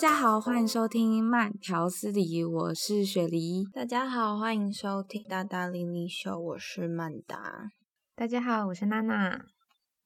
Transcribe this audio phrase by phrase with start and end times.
[0.00, 3.66] 家好，欢迎收听慢条斯理，我是雪梨。
[3.74, 7.70] 大家好，欢迎收听大大莉莉秀，我是曼达。
[8.16, 9.44] 大家好，我是娜娜，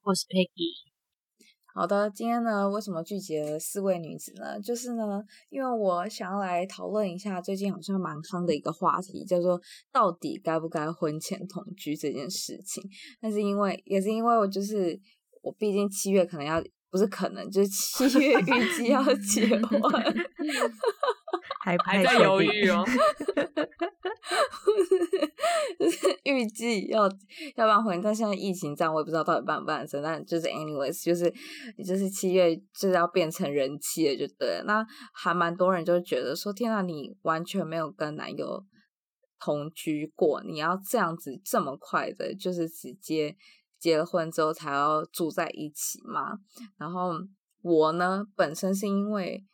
[0.03, 0.91] 我是 Peggy。
[1.73, 4.59] 好的，今天呢，为什么聚集了四位女子呢？
[4.59, 9.57] 就是呢，因为我想要来讨论一下最近好像蛮夯的一个话题，叫做
[9.93, 12.83] 到底该不该婚前同居这件事情。
[13.21, 14.99] 但是因为也是因为我就是
[15.41, 16.61] 我，毕竟七月可能要
[16.91, 19.81] 不是可能，就是七月 预计要结婚，
[21.63, 22.85] 还还在犹豫哦。
[25.77, 27.03] 就是预计要
[27.55, 30.01] 要办婚，但现在疫情这样，我也不知道到底办不办成。
[30.01, 31.31] 但就是 anyways，就是
[31.85, 34.63] 就是七月就是要变成人妻了，就对了。
[34.65, 38.63] 那还蛮多人就觉得说，天啊，你完全没有跟男友
[39.39, 43.35] 同居过，你要这样子这么快的，就是直接
[43.85, 46.37] 结了婚之后才要住在一起嘛？
[46.77, 47.11] 然后
[47.61, 49.45] 我呢，本身是因为。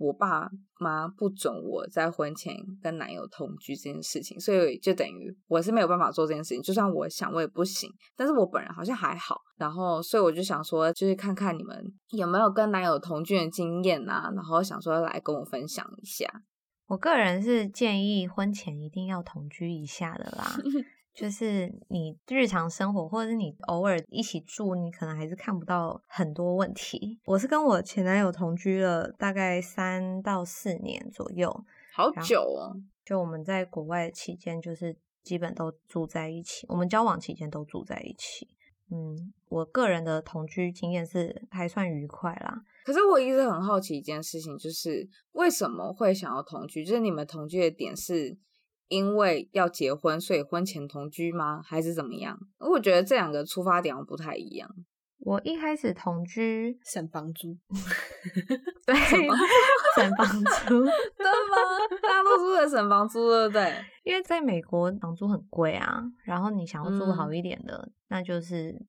[0.00, 0.48] 我爸
[0.78, 6.62] 妈不准我在婚前跟男友同居这件事情，所以就等于我是没有办法做这件事情。
[6.62, 7.90] 就算我想，我也不行。
[8.14, 9.40] 但是我本人好像还好。
[9.56, 11.76] 然后，所以我就想说，就是看看你们
[12.10, 16.32] 有没有跟男友同居的经验啊，然后想说来跟我分享一下。
[16.86, 20.44] 我个人是建议婚前一定要同居一下的啦。
[21.18, 27.18] 就是你日常生活，或者是你偶尔一起住，你可能还是看不到很多问题。
[27.24, 32.80] 我是跟我前男友同居了大概三到四年左右，好久哦。
[33.04, 36.64] 就我们在国外期间，就是基本都住在一起。
[36.68, 38.46] 我们交往期间都住在一起。
[38.92, 42.62] 嗯，我个人的同居经验是还算愉快啦。
[42.84, 46.84] 可是我一直很好奇一件事情，就是为什么会想要同居？
[46.84, 48.38] 就是你们同居的点是？
[48.88, 51.62] 因为要结婚，所以婚前同居吗？
[51.62, 52.38] 还是怎么样？
[52.58, 54.68] 我觉得这两个出发点不太一样。
[55.20, 57.48] 我一开始同居省房租，
[58.86, 58.94] 对，
[59.96, 60.26] 省房
[60.66, 61.56] 租，对吗？
[62.00, 63.74] 大多数的省房租，对不对？
[64.04, 68.80] 因为在美国房租很贵啊，然后你想要住好一点的，嗯、那就是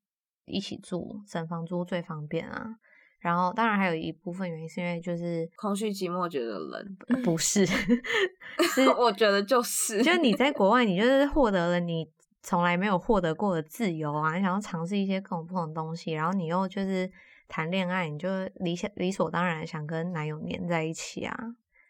[0.45, 2.75] 一起住，省房租最方便啊。
[3.19, 12.09] 然后，当然还有一部分原因是因为就是空虚寂寞觉得冷，不是，是 我觉得就是，就是你在国外，你就 是获得了你
[12.41, 17.11] 从来没有获得过的自由啊，你想要尝试一些各种不同的东西，然后你又就是
[17.49, 21.35] 谈恋爱，你就理想理所当然想跟男友黏在一起啊，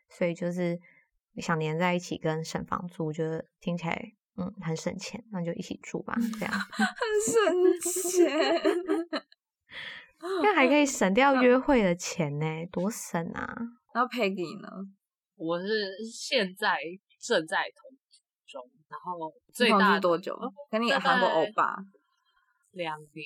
[0.10, 0.80] 所以就是
[1.38, 6.90] 想黏在一起跟省房租，觉得听起来嗯很省钱，那就一起住吧，这样 很
[7.24, 8.62] 省钱。
[10.22, 13.56] 那还可以省掉约会的钱呢，多省啊！
[13.94, 14.70] 然后 Peggy 呢？
[15.36, 16.78] 我是现在
[17.22, 20.38] 正在同居中，然后最大多久？
[20.70, 21.78] 跟你有韩国欧巴
[22.72, 23.26] 两年，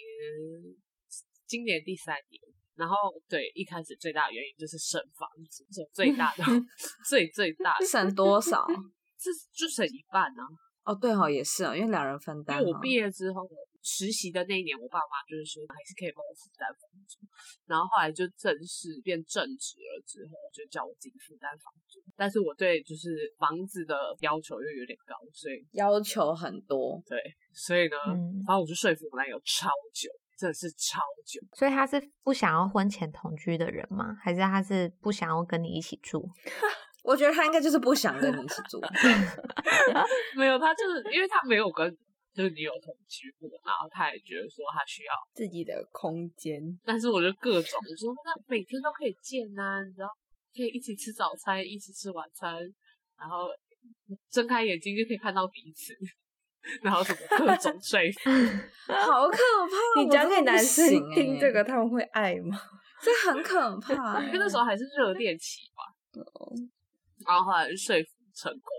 [1.48, 2.42] 今年第三年。
[2.76, 2.96] 然后
[3.28, 6.44] 对，一开始最大的原因就是省房子，省最大的
[7.10, 8.66] 最最大的省多少？
[9.18, 10.94] 这就省一半呢、啊。
[10.94, 12.60] 哦，对哈、哦，也是啊，因为两人分担。
[12.60, 13.48] 因为我毕业之后。
[13.84, 17.20] 实习的那一年，我爸妈就是说还是可以帮我负担房租，
[17.68, 22.00] 然后后来就正式变正职了之后，就叫我自己负担房租。
[22.16, 27.04] 但是我对就是房子的要求又有点高，所以要求很多。
[27.06, 27.20] 对，
[27.52, 31.42] 所以呢，嗯、反正我就说服我男友超久，真的是超久。
[31.52, 34.16] 所以他是不想要婚前同居的人吗？
[34.24, 36.24] 还是他是不想要跟你一起住？
[37.04, 38.80] 我觉得他应该就是不想跟你一起住。
[40.40, 41.94] 没有，他就是因为他没有跟。
[42.34, 50.08] 就是你有同居过，然后他也觉得说他需要自己的空间，但是我就各种就说那每天都可以见啊，你知道，
[50.56, 52.58] 可以一起吃早餐，一起吃晚餐，
[53.20, 53.50] 然后
[54.32, 55.94] 睁开眼睛就可以看到彼此，
[56.82, 58.30] 然后什么各种说服，
[58.92, 60.02] 好可怕！
[60.02, 62.60] 你讲给男生听这个，他们会爱吗？
[63.02, 65.84] 这很可怕， 因为那时候还是热恋期吧，
[67.28, 68.72] 然后后来就说服成功。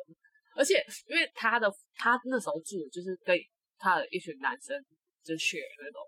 [0.54, 0.74] 而且，
[1.06, 3.36] 因为他的他那时候住的就是跟
[3.78, 4.76] 他的一群男生
[5.22, 6.00] 就 share 那种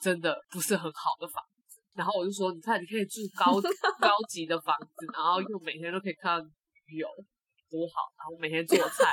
[0.00, 3.60] 真的不是很好的房子，然后我就说，你看你可以住高
[4.00, 6.44] 高级的房子，然后又每天都可以看到
[6.86, 7.08] 女友，
[7.68, 9.04] 多好，然后每天做菜，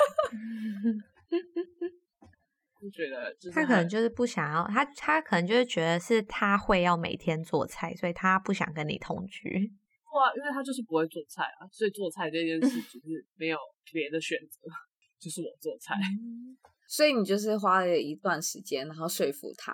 [2.79, 9.73] 就觉得就是他可能就是不想要他，他可能就是觉得是他会要每天做菜，所以他不想跟你同居。
[10.17, 13.57] 哇，因为他就是不会做菜啊，所以做菜这件事 就是没有
[13.91, 14.59] 别的选择，
[15.19, 15.95] 就是我做菜。
[16.89, 19.73] 所以你就是花了一段时间，然后说服他，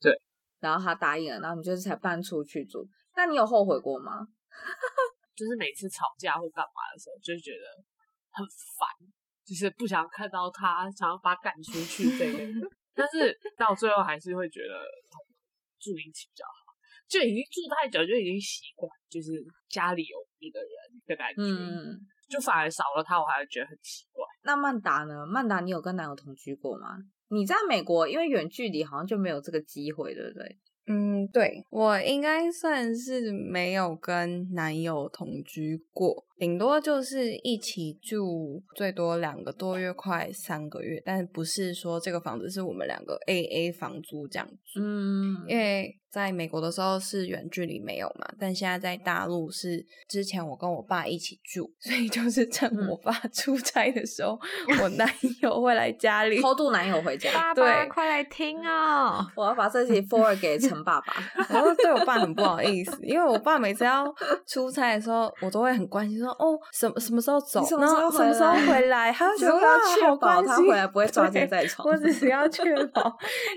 [0.00, 0.12] 对，
[0.60, 2.88] 然后他答应了，然后你就是才搬出去住。
[3.14, 4.26] 那你有后悔过吗？
[5.36, 7.84] 就是每次吵架或干嘛的时候，就觉得
[8.30, 8.88] 很烦，
[9.44, 12.68] 就是不想看到他，想要把他赶出去这类的。
[12.94, 14.74] 但是到最后还是会觉得
[15.78, 16.57] 住一起比较好。
[17.08, 19.32] 就已经住太久，就已经习惯，就是
[19.68, 20.68] 家里有一个人
[21.06, 24.24] 的感觉，嗯，就反而少了他，我还是觉得很奇怪。
[24.44, 25.26] 那曼达呢？
[25.26, 26.98] 曼达，你有跟男友同居过吗？
[27.30, 30.58] 你在美国，因为远距离，好像就没有这个机会，对不对？
[30.86, 44.80] 嗯，对，我应该算是没有跟男友同居过，顶多就是一起住，最多两个多月，快三个月，但不是说这个房子是我们两个 AA 房租这样子。
[44.80, 45.94] 嗯，因为。
[46.10, 55.06] 在美国的时候是远距离没有嘛，但现在在大陆是之前我跟我爸一起住，所以就是趁我爸 出差的时候，嗯、我男
[55.42, 57.30] 友会来家里偷渡男友回家。
[57.34, 59.22] 爸爸，快来听哦！
[59.36, 61.12] 我要把这题 forward 给陈爸爸。
[61.50, 64.06] 然后对我爸很不好意思，因为我爸每次要
[64.46, 71.88] 出差的时候，我都会很关心说哦，什么什么时候走，什么时候什么时候回来，他就觉得要确保他回来不会抓奸在床。
[71.88, 73.16] 我只是要 确保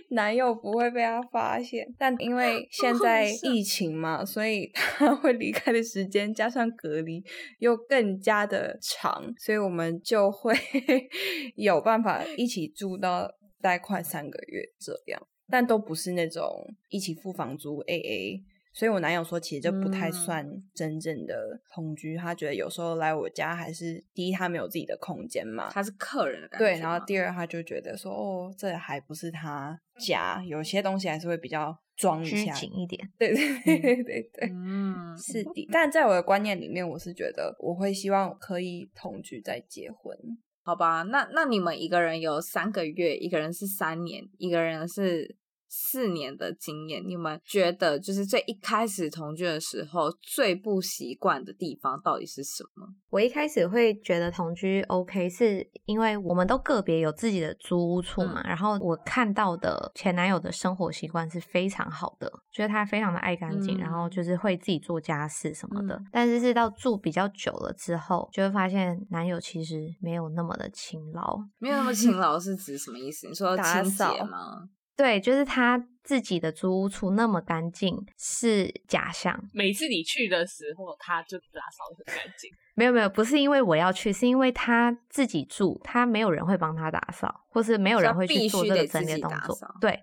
[0.09, 2.67] 男友不会被他发现，但因为。
[2.71, 7.23] 现在疫情嘛，所以他会离开的时间加上隔离
[7.59, 10.55] 又更加的长，所以我们就会
[11.55, 13.27] 有办法一起住到
[13.61, 18.41] 大概快三个月这样，但都不是那种一起付房租 AA。
[18.73, 22.15] 所以我男友说，其实这不太算真正的同居。
[22.15, 26.65] 嗯、他觉得有时候来我家还是第一，他没有自己的空间嘛，他是客人的感觉。
[26.65, 33.05] 对，然后第二，他就觉得说，哦，这还不是他家，有些东西还是会比较装一下，拘谨一点。
[33.19, 35.67] 对对对对对对，嗯，是的。
[35.69, 40.17] 但在我的观念里面，我是觉得我会希望可以同居再结婚。
[40.63, 45.35] 好吧，那那你们一个人有三个月，一个人是三年，一个人是。
[45.73, 52.85] 四年的经验，你们觉得就是最一开始同居的时候最不习惯的地方到底是什么？
[53.09, 58.41] 我一开始会觉得同居 OK，是因为我们都个别有自己的租屋处嘛。
[58.41, 65.95] 嗯、然后我看到的前男友的生活习惯是非常好的，觉得他非常的爱干净，嗯、然后就是会自己做家事什么的。
[65.95, 71.39] 嗯、但是是到住比较久了之后，就会发现男友其实没有那么的勤劳。
[71.59, 73.25] 没有那么勤劳是指什么意思？
[73.27, 74.67] 你说 清洁吗？
[75.01, 79.49] 对，就是他自己的租屋处那么干净是假象。
[79.51, 82.51] 每次你去的时候，他就打扫很干净。
[82.75, 89.57] 没有没有，不是因为我要去，是因为他自己住，他没有人会帮他打扫，或是没有人会去做这个整理的动作。
[89.81, 89.99] 对。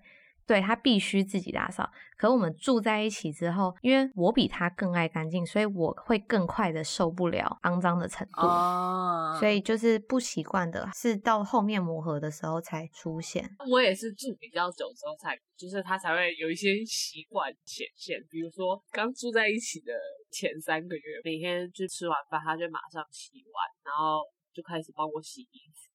[0.49, 1.87] 对，他必须自己打扫，
[2.17, 8.41] 可我们住在一起之后，因为我比他更爱干净，所以我会更快的受不了肮脏的程度。
[8.41, 13.47] 哦，所以就是不习惯的，是到后面磨合的时候才出现。
[13.69, 18.17] 我也是住比较久之后才，就是他才会有一些习惯显现。
[18.27, 19.93] 比如说刚住在一起的
[20.31, 23.53] 前三个月，每天就吃完饭，他就马上洗碗，
[23.85, 25.88] 然后就开始帮我洗衣服。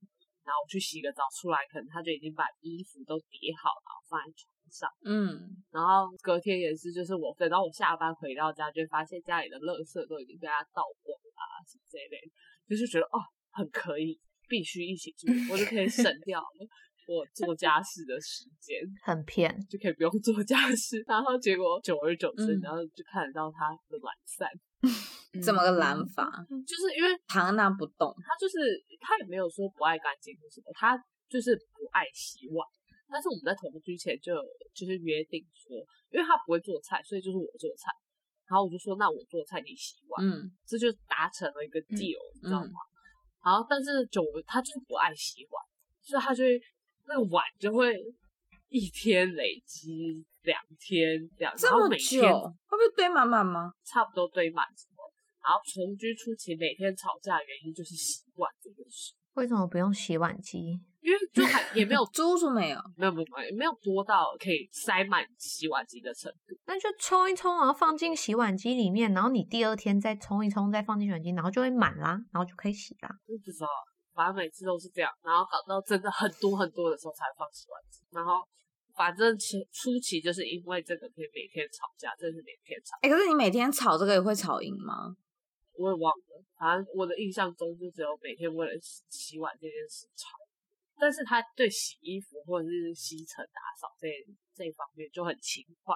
[0.44, 4.84] 然后我去洗个澡出来，可能他就已经把衣服都叠好了，然后放在床上。
[5.04, 12.20] 嗯，然后隔天也是，就是我等到我下班回到家，就发现家里的垃圾都已经被他倒光了啊，什么这一类，
[12.68, 13.18] 就是觉得哦，
[13.52, 16.68] 很可以，必须一起住，我就可以省 掉了
[17.06, 21.04] 我做家事的时间， 很骗，就可以不用做家事。
[21.06, 24.48] 然后结果久而久之，嗯、然后就看得到他的懒散。
[25.42, 26.28] 怎么个懒法？
[26.66, 28.56] 就是因为躺在那不动，他就是
[29.00, 30.96] 他也没有说不爱干净或什么，他
[31.28, 32.66] 就是不爱洗碗。
[33.08, 34.34] 但是我们在同居前就
[34.74, 35.76] 就是约定说，
[36.10, 37.90] 因为他不会做菜，所以就是我做菜。
[38.46, 42.80] 然后我就说，那我做菜你洗碗，嗯，这就达成了一个 deal，嗯，你知道吗？
[43.44, 45.62] 然后但是久了他就是不爱洗碗，
[46.02, 46.60] 所以他就会
[47.06, 47.94] 那个碗就会
[48.68, 50.24] 一天累积。
[50.44, 53.72] 两天这样，然后每天会不会堆满满吗？
[53.82, 54.62] 差不多堆满？
[55.44, 59.12] 然后同居初期每天吵架的原因就是洗碗这件事。
[59.34, 60.80] 为什么不用洗碗机？
[61.02, 66.56] 因为就还也没有 租出没有，没有没有没有多到可以塞满洗碗机的程度。
[66.64, 73.10] 那就冲一冲，然后放进洗碗机里面，然后你第二天再冲一冲，再放进洗碗机，然后就会满啦，然后就可以洗啦。
[73.26, 73.68] 不知道，
[74.14, 78.42] 反正每次都是这样，然后搞到真的很多很多的时候才放洗碗机，然后。
[78.96, 82.94] 反正初初期就是因为这个可以每天吵架，真是每天吵。
[83.02, 85.16] 哎、欸，可是你每天吵这个也会吵赢吗？
[85.76, 90.38] 我也忘了，反正我的印象中就只有每天为了洗洗碗这件事吵。
[90.96, 94.08] 但是他对洗衣服或者是吸尘打扫这
[94.54, 95.94] 这一方面就很勤快。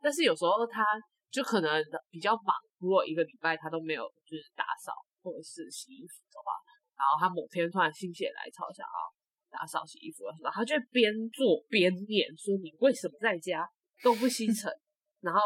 [0.00, 0.84] 但是有时候他
[1.30, 6.52] 就可能比较忙，如果一个礼拜他都没有就是打扫或者是洗衣服的话，
[6.96, 9.18] 然后他某天突然心血来潮想要。
[9.50, 13.66] 打扫洗衣服的时候，他就边做边念说：“你为什么在家
[14.02, 14.70] 都不吸尘？”
[15.24, 15.40] 然后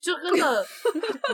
[0.00, 0.66] 就跟个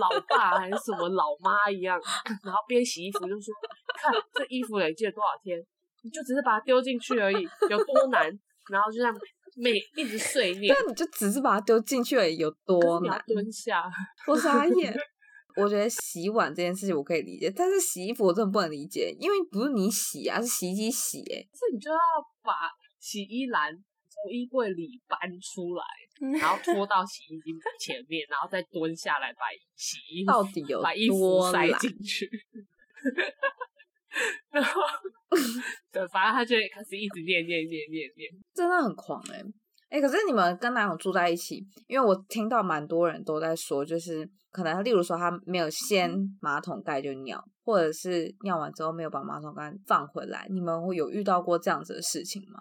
[0.00, 2.00] 老爸还是什么老妈一样，
[2.42, 3.54] 然后边洗衣服就说
[3.96, 5.58] ：“看这衣服累积了多少天，
[6.02, 8.26] 你就只是把它丢进去而已，有多难？”
[8.70, 9.14] 然后就这样
[9.56, 13.22] 每一直碎念，但你就只是把它丢进去而已，有多难？
[13.26, 13.84] 蹲下，
[14.26, 14.94] 我傻眼。
[15.56, 21.48] 我觉得洗碗这件事情我可以理解，但是洗衣服我真的不能理解，因为不是你洗啊，是洗衣机洗诶、欸。
[21.52, 21.96] 这你就要
[22.42, 22.52] 把
[22.98, 23.72] 洗衣篮
[24.14, 25.84] 从衣柜里搬出来，
[26.38, 29.40] 然后拖到洗衣机前面，然后再蹲下来把
[29.74, 32.30] 洗衣 到底有把衣服塞进去。
[34.50, 34.80] 然后，
[35.90, 39.44] 对，反正他就会开始一直念念念念念，真的很狂哎、欸。
[39.88, 52.60] 哎、欸，可是你们跟男友住在一起，因为我听到蛮多人都在说，就是可能例如说他没有掀马桶盖就尿，或者是尿完之后没有把马桶盖放回来，你们会有遇到过这样子的事情吗？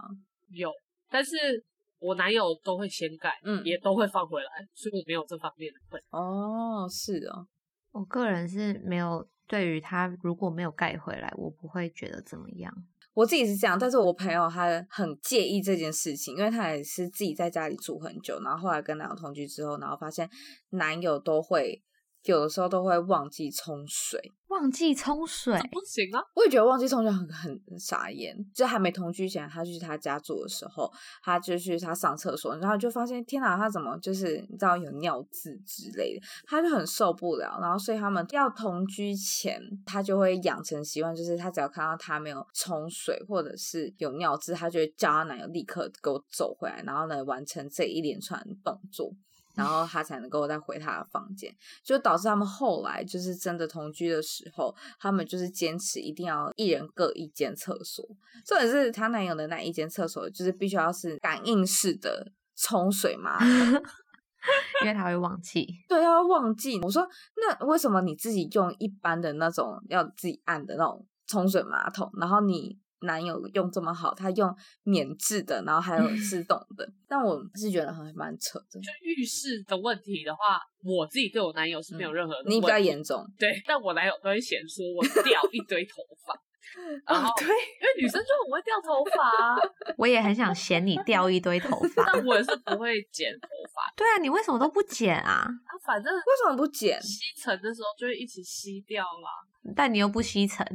[0.49, 0.71] 有，
[1.13, 1.63] 但是
[1.99, 6.07] 我男友都会先盖，嗯，也都会放回来，所以我没有这方面的问题。
[6.09, 7.47] 哦，是哦，
[7.91, 12.73] 我个人是没有，对于他如果没有盖回来，我不会觉得怎么样。
[13.13, 20.27] 我自己是这样，但是我朋友他很介意这件事情，因为他也是自己在家里住很久，然后后来跟男友同居之后，然后发现
[20.71, 21.79] 男友都会
[22.25, 24.31] 有的时候都会忘记冲水。
[24.49, 26.21] 忘记冲水不行啊！
[26.35, 28.37] 我也觉得忘记冲水很很傻眼。
[28.53, 30.87] 就还没同居前，他去他家住的时候，
[31.23, 37.57] 他就去他上厕所，然后就发现天哪，他怎么就是你知道有尿渍之类的，他就很受不了。
[37.59, 49.11] 然后所以他们要同居前，他就会养成习惯，就是他只要看到他没有冲水或者是有尿渍，他就会叫他男友立刻给我走回来，然后呢完成这一连串动作。
[49.55, 58.05] 然后他才能够再回他的房间，就导致他们后来就是真的同居的时候，他们就是坚持一定要一人各一间厕所，
[58.45, 63.47] 重点是她男友的那一间厕所，就是必须要是感应式的冲水马桶，
[64.83, 65.67] 因为他会忘记。
[65.87, 66.79] 对，他会忘记。
[66.81, 72.79] 我说，那为什么你自己用一般的那种要自己按的那种冲水马桶，然后你？
[73.03, 78.79] 男友用这么好，他用免治的，然后还有 自动的，但我是觉得还蛮扯的。
[78.81, 83.25] 就浴室的问题的话，我自己对我男友是没有任何你比较严重。
[83.37, 86.33] 对，但我男友都会嫌说我掉一堆头发。
[87.05, 89.55] 然后，对，因为女生就很会掉头发啊。
[89.95, 93.93] 我也很想嫌你掉一堆头发，但我也是不会剪头发。
[93.95, 95.43] 对啊，你为什么都不剪啊？
[95.43, 96.99] 啊，反正为什么不剪？
[96.99, 99.29] 吸尘的时候就会一起吸掉嘛。
[99.75, 100.65] 但你又不吸尘。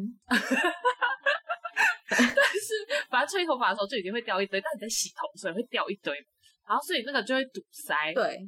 [2.09, 6.13] 但是，反正吹头发的时候就已经会掉一堆，但你在洗头所以会掉一堆，
[6.67, 7.95] 然后所以那个就会堵塞。
[8.15, 8.41] 对，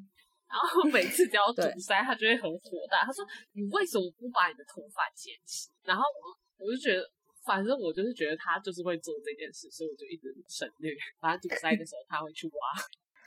[0.49, 3.05] 然后每次只要堵塞， 他就会很火大。
[3.05, 7.09] 他说：“你为什么不把你的头发剪起？”然后我我就觉得，
[7.47, 10.93] 反正我就是觉得他就是会做这件事，所以我就一直省略。
[11.21, 12.53] 反正堵塞的时候他会去挖，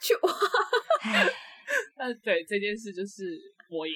[0.02, 0.34] 去挖。
[1.96, 3.94] 但对这件事就是我赢。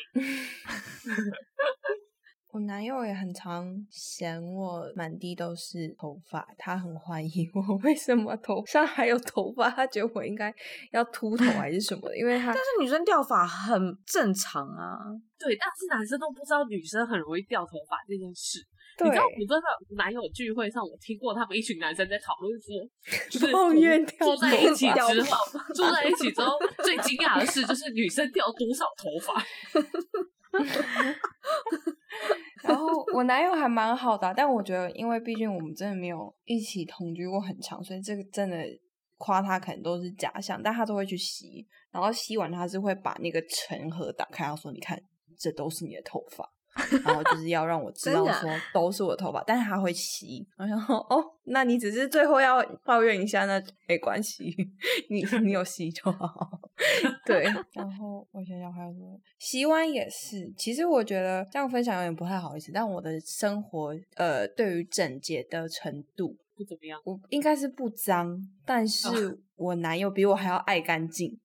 [2.57, 10.51] 我男友也很常嫌我满地都是头发，他很怀疑我 为什么头上还有头发，他觉得我应该
[10.91, 12.45] 要秃头还是什么的，因为他。
[12.47, 14.97] 但是女生掉发很正常啊。
[15.37, 18.57] 对，但是男生都不知道女生很容易掉头发这件事。
[18.97, 19.07] 对。
[19.07, 19.63] 你知道我真的
[19.95, 22.89] 男友聚会上，我听过他们一群男生在讨论说，
[23.29, 24.49] 就是抱怨掉头发。
[24.49, 25.13] 住在一起之后，
[25.75, 29.45] 住在一起之后，最惊讶的事就是女生掉多少头发。
[32.63, 38.57] 然后我男友还蛮好的，但我觉得，因为毕竟我们真的没有一起同居过很长，所以这个真的
[39.17, 44.99] 夸他可能都是假象，但他都会去吸，然后吸完他是会把那个尘盒打开，然后说：“你看，
[45.37, 46.47] 这都是你的头发。”
[47.03, 50.47] 然后就是要让我知道说都是我的头发，但是他会吸。
[50.57, 54.55] 然后哦，那你只是最后要抱怨一下，那没关系，
[55.09, 56.29] 你你有吸就好。
[57.25, 57.43] 对，
[57.73, 60.51] 然后我想想还有什么，洗碗也是。
[60.57, 66.99] 其实我觉得这样分享有点不太好意思，但我的生活呃，对于整洁的程度不怎么样。
[67.05, 71.39] 我应该是不脏，但 是我男友比我还要爱干净，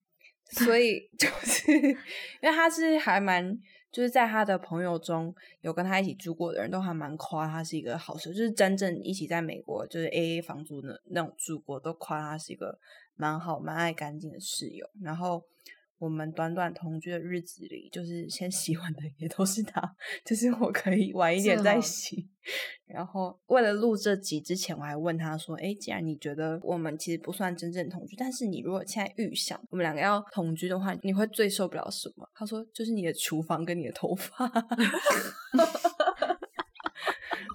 [0.50, 3.58] 所以就是因为他是还蛮。
[3.92, 12.78] 就是在他的朋友中有跟他一起住过的人都还蛮夸他是一个好室友，就是真正一起在美国就是 AA 房租的那种住过，都夸他是一个
[13.14, 15.44] 蛮好蛮爱干净的室友，然后。
[16.02, 19.80] 我们短短同居的日子里，就是先洗碗的也都是他，
[20.25, 22.28] 就是我可以晚一点再洗。
[22.87, 34.44] 然后为了录这集之前，我还问他说：“哎，既然你觉得我们其实不算真正同居，但是你如果现在预想我们两个要同居的话，你会最受不了什么？”他说：“就是你的厨房跟你的头发。”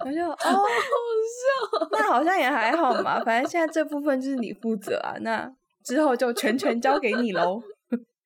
[0.06, 7.60] 我就哦，好好笑，那好像也还好嘛，反正现在这部分就是你负责啊，那之后就全权交给你喽。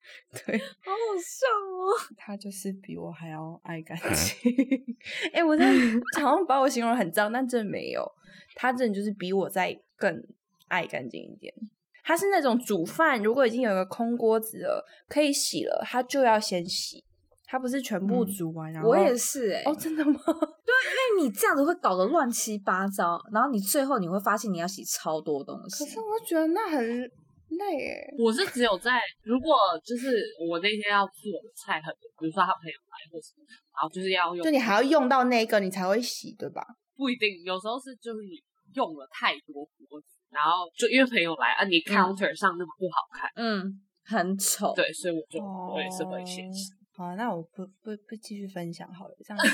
[0.46, 2.14] 对，好好笑哦！
[2.16, 4.52] 他就是比我还要爱干净。
[5.32, 5.72] 哎、欸，我在
[6.20, 8.04] 好像把我形容很脏，但真的没有。
[8.54, 10.22] 他真的就是比我再更
[10.68, 11.52] 爱干净一点。
[12.04, 17.04] 他是那种煮饭，如果已经有一个空锅子了，可以洗了，他就要先洗。
[17.46, 19.70] 他不是全部煮完，嗯、然后我也是哎、欸。
[19.70, 20.18] 哦，真的吗？
[20.24, 25.84] 对，因为你这样子会搞得乱七八糟，然后你最后你会发现你要洗超多东西。
[25.84, 27.10] 可是我觉得那很
[27.58, 28.14] 累哎。
[28.18, 33.44] 我是只有在如果就是我那天要做的菜很多，比如说他朋友来或什么，
[33.74, 36.64] 然后就是要用，就你还要用到那个你才会洗，对吧？
[36.96, 38.36] 不一定，有时候是就是你
[38.74, 46.70] 用了太多锅子，然后就因为朋友来啊，你 counter 上那么不好看，嗯，很丑，对，所以我就、哦、我也是会先洗。
[47.02, 49.48] 好，那我不不不继续分享好了，这样子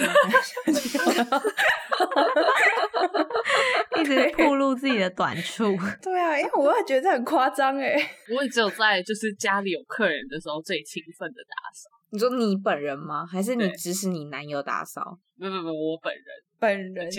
[3.99, 5.64] 一直暴露自己的短处。
[6.02, 7.95] 对啊，因为我也觉得很夸张哎。
[8.37, 11.88] 我也只有在就是家里有客人的时候最勤奋的打扫。
[12.11, 13.25] 你说你本人吗？
[13.26, 15.19] 还是你指使你男友打扫？
[15.37, 16.25] 没有没有，我本人
[16.59, 17.11] 本人。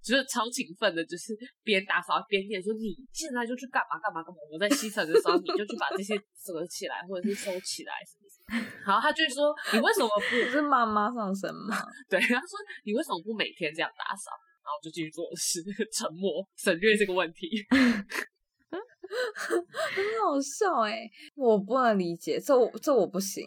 [0.00, 8.27] 就是超勤奋的，就是边打扫边念说：“你现在就去干嘛干嘛干嘛。”我在吸尘的时候，你就去把这些折起来或者是收起来什么。
[8.86, 11.76] 然后他就说：“你为什么不？”是妈妈上身吗？
[12.08, 14.30] 对，他说：“你为什么不每天这样打扫？”
[14.64, 15.62] 然后就继续做事，
[15.92, 17.48] 沉默省略这个问题，
[19.34, 21.08] 很好笑哎！
[21.34, 23.44] 我不能理解，这我这我不行，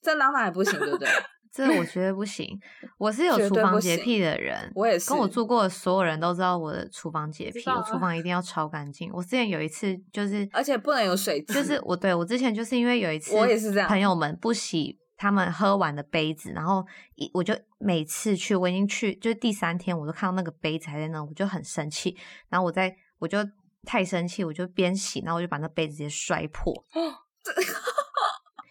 [0.00, 1.08] 这哪哪也不行，对不对？
[1.54, 2.58] 这我觉得不行，
[2.98, 5.08] 我是有厨房洁癖的人，我也是。
[5.08, 9.08] 跟我住过的所有人都知道我的厨房洁癖，我厨房一定要超干净。
[9.12, 11.54] 我之前有一次就是，而且不能有水渍。
[11.54, 13.88] 就是我对我之前就是因为有一次，我也是这样。
[13.88, 16.84] 朋友们不洗他们喝完的杯子，然后
[17.14, 22.16] 一我就每次去，我已经去就是第三天，我都看到那个杯子还在那，我就很生气。
[22.48, 23.38] 然后我在我就
[23.84, 26.74] 太生气，我就边洗，然后我就把那杯子直接摔破。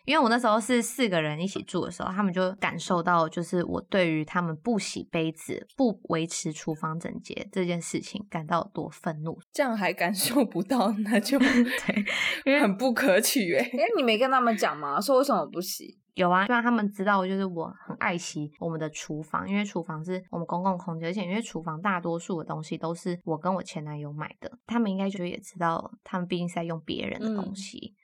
[0.05, 9.39] 因为我那时候是四个人一起住的时候，他们就感受到，就是我对于他们不洗杯子、不维持厨房整洁这件事情感到有多愤怒。
[9.51, 12.05] 这样还感受不到，那就 对，
[12.45, 13.63] 因为很不可取哎。
[13.63, 14.99] 哎，你没跟他们讲吗？
[14.99, 15.97] 说为什么不洗？
[16.15, 27.95] 有啊，虽然他们知道，就是我很爱惜我们的厨房，因为厨房是我们公共空间，而且因为厨房大多数的东西都是我跟我前男友买的，他们应该就也知道，他们毕竟是在用别人的东西。
[27.97, 28.02] 嗯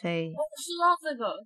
[0.00, 1.36] 所以说到这个，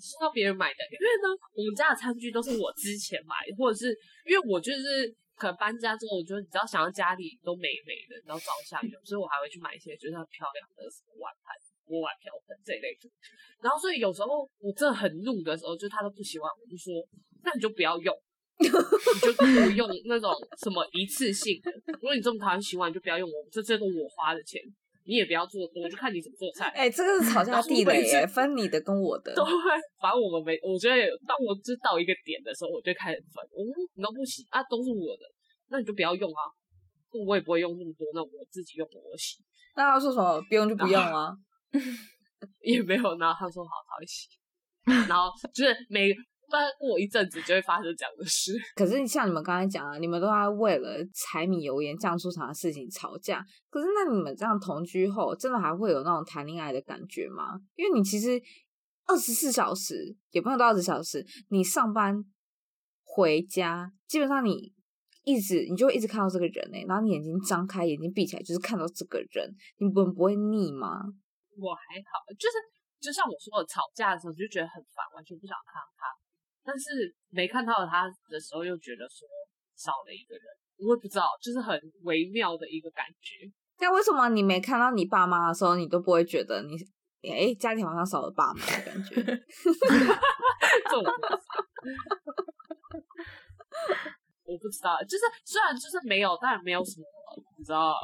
[0.00, 3.92] 说到别人买的，因为呢，我们家的餐具都是我之前买，或者是
[4.24, 11.52] 因为我就是可能搬家之后，我就你知道想要家里都美美的，然后照相用，所以我还会去买一些就是很漂亮的什么碗盘、
[11.84, 13.10] 锅碗瓢盆这一类的。
[13.60, 16.92] 然后所以有时候我真的很怒的时候，就他都不喜欢，我就说
[17.42, 18.14] 那你就不要用，
[18.62, 18.68] 你
[19.20, 19.44] 就不
[19.76, 21.72] 用那种什么一次性的。
[22.00, 24.62] 如果你这么讨厌洗碗，你就不要用我，这这都我花的钱。
[25.04, 26.68] 你也不要做多，就看你怎么做菜。
[26.70, 29.34] 哎、欸，这个是吵架地雷耶，分你的跟我的。
[29.34, 29.44] 对，
[30.00, 33.44] 反正我们没，我觉得当我知道一个点的时候，我就开始分。
[33.52, 35.22] 我说你都不洗啊，都是我的，
[35.68, 36.42] 那你就不要用啊。
[37.26, 39.38] 我也不会用那么多，那我自己用我洗。
[39.76, 40.40] 那他说什么？
[40.48, 41.30] 不用就不用啊？
[42.64, 44.28] 也没有，然后他说好，他会洗。
[45.08, 46.12] 然后就是每。
[46.56, 48.52] 但过一阵子就会发生这样的事。
[48.76, 53.44] 可是像你们刚才讲啊，你们都要为了柴米油盐酱醋茶的事情吵架。
[53.68, 57.58] 可是那你们这样同居后，真的还会有那种谈恋爱的感觉吗？
[57.74, 58.40] 因为你其实
[59.06, 62.24] 二十四小时也不用到二十小时，你上班
[63.02, 64.72] 回家，基本上你
[65.24, 71.02] 一直你就会一直看到这个人哎、欸，然后你眼睛张开，眼睛闭起来就是看到这个人，你不不会腻吗？
[71.56, 72.56] 我还好，就是
[73.00, 76.06] 就像我说的，吵架的时候就觉得很烦，完全不想看到他。
[76.64, 79.28] 但是没看到他的时候，又觉得说
[79.76, 80.44] 少了一个人，
[80.78, 83.50] 我也不知道，就是很微妙的一个感觉。
[83.78, 86.76] 那为什么你没看到你爸妈的时候，你都不会觉得你
[87.22, 89.14] 哎、欸、家庭好像少了爸妈的感觉？
[90.90, 91.38] 这我不知道，
[94.44, 97.04] 我不知道，就是虽然就是没有，但没有什么，
[97.58, 97.94] 你知道。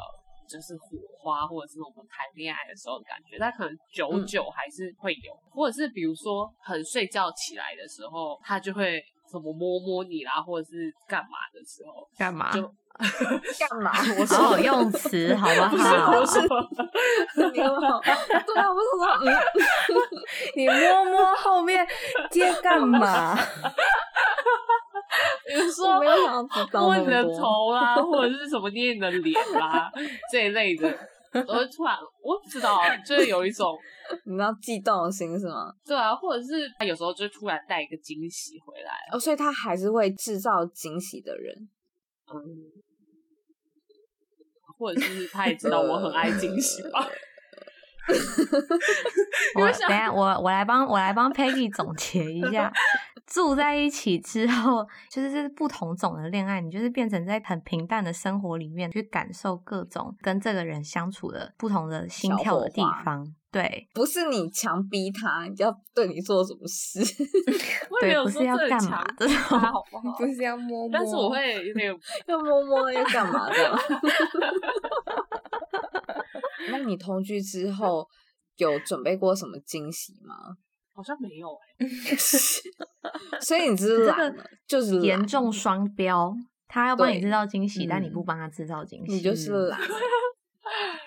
[0.51, 12.51] 就是火花，或者是我们谈恋爱的时候的感觉，他可能久久还是会有，嗯、或者是比如说很睡觉起来的时候，他就会什么摸摸你啦，或者是干嘛的时候，干嘛？
[12.51, 12.61] 就
[13.01, 13.91] 干嘛？
[14.19, 15.69] 我说好用词好不好？
[15.69, 16.55] 不是，不
[17.33, 19.25] 是，你摸，对啊，不是说嗯，
[20.55, 21.87] 你摸摸后面
[22.29, 23.35] 接干嘛？
[25.51, 26.01] 比如说
[26.79, 29.91] 摸你的头啦，或者是什么捏你的脸啦
[30.31, 30.87] 这一类的，
[31.33, 33.77] 我会突然我不知道，就是有一种
[34.25, 35.73] 你知道悸动的心是吗？
[35.85, 41.53] 对啊，或者是他有时候就突然带一个惊喜回来，哦，所以他还是会制造惊喜的人，
[42.33, 42.39] 嗯，
[44.77, 47.07] 或者是他也知道我很爱惊喜吧。
[49.55, 52.71] 我等下我我来帮我来帮 Peggy 总结一下。
[53.27, 63.25] 住在一起之后，就是这是不同种的恋爱，你就是变成在很平淡的生活里面去感受各种跟这个人相处的不同的心跳的地方。
[63.49, 66.99] 对，不是你强逼他要对你做什么事，
[68.01, 70.17] 对，不是要干嘛的，好不好？
[70.17, 71.93] 不是要摸摸，但是我会有点
[72.25, 73.79] 要摸摸要干嘛的？
[76.69, 78.05] 那你同居之后
[78.57, 80.35] 有准备过什么惊喜吗？
[80.93, 81.47] 好像没有
[81.79, 86.33] 哎、 欸，所以你 只是懒了，就是严重双标。
[86.67, 89.79] 他要帮你制造惊喜，但你不帮他制造惊喜，你就是懒。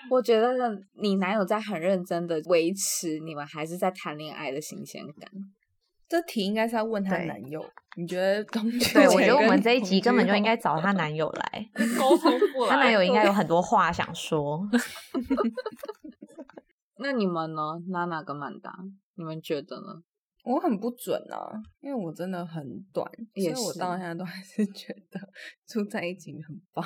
[0.09, 0.55] 我觉得
[1.01, 5.29] 你男友在很认真的维持你们还是在谈恋爱的新鲜感。
[6.07, 7.63] 这题应该是要问她男友，
[7.97, 8.43] 你觉得？
[8.45, 14.67] 对，我觉得我们这一集根本就应该找她男友来沟通过 来，他男友应该有很多话想说。
[16.97, 17.61] 那你们呢？
[17.89, 18.73] 娜娜跟曼达，
[19.15, 20.01] 你们觉得呢？
[20.43, 22.63] 我很不准啊，因为我真的很
[22.93, 25.19] 短，所以我到现在都还是觉得
[25.67, 26.85] 住在一起很棒。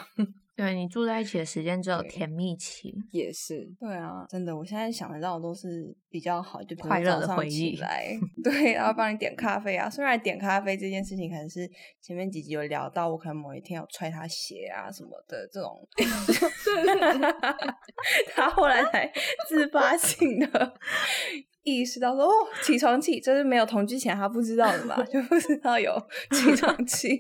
[0.60, 3.66] 对，你住在一起的时间只有甜蜜期，也是。
[3.80, 7.78] 对啊，真的，我现在想得到的都是比较好，就快乐的回忆。
[7.78, 9.90] 来， 对，然后帮你点咖啡啊。
[9.90, 11.66] 虽然点咖啡这件事情可能是
[12.02, 15.88] 前面几集有聊到，我可能某一天要踹他鞋啊什么的这种，
[18.36, 19.10] 他后来才
[19.48, 20.74] 自发性的
[21.64, 25.98] 意识到说，哦，起床气，就是没有同居前他不知道的嘛，就不知道有
[26.32, 27.18] 起床气。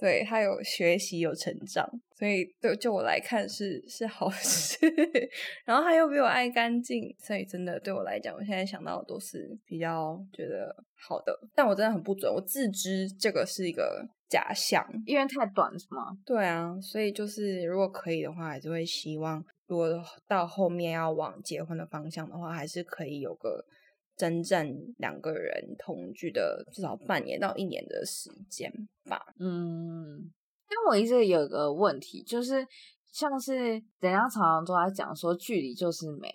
[0.00, 1.86] 对，他有学习有成长，
[2.16, 4.78] 所以对就我来看是是好事。
[5.66, 11.38] 然后他又比我爱干净，所以真的对我来讲，我现在想到的都是比较觉得好的。
[11.54, 16.16] 但我真的很不准，我自知这个是一个假象，因为太短是吗？
[16.24, 23.64] 对啊，所以就是如果可以的话，还是会希望，如果到后面要往结婚的方向的话，还是可以有个。
[24.20, 28.70] 真正两个人同居的至少半年到一年的时间
[29.08, 29.18] 吧。
[29.38, 30.30] 嗯，
[30.68, 32.66] 但我一直有个问题，就是
[33.10, 33.56] 像是
[33.98, 36.28] 人家常常都在讲说距离就是美，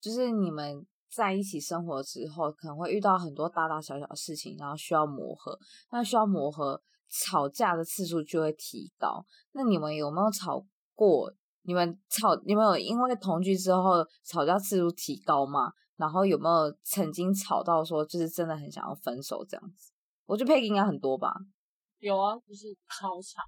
[0.00, 5.58] 就是你们在一起生活之后，可能会遇到很多大大小小的事情，然后需要磨合，
[5.90, 9.26] 那需要磨合，吵架的次数就会提高。
[9.50, 11.34] 那你们有没有吵过？
[11.68, 15.72] 你们吵，你们有因为同居之后吵架次数提高吗？
[15.96, 19.92] 然后有没有曾经吵到说，就是真的很想要分手这样子？
[20.26, 21.34] 我觉得 Peggy 应该很多吧。
[21.98, 23.42] 有啊，就是超吵，